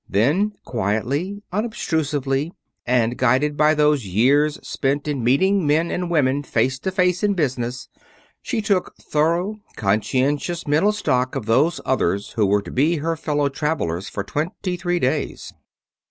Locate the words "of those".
11.35-11.79